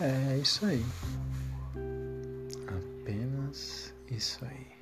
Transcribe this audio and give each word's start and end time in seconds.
É 0.00 0.38
isso 0.38 0.64
aí. 0.64 0.82
Apenas 2.66 3.92
isso 4.10 4.42
aí. 4.46 4.79